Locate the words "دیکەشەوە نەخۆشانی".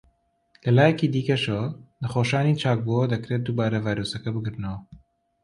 1.15-2.59